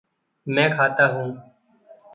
मैं 0.47 0.69
खाता 0.77 1.05
हूँ। 1.07 1.31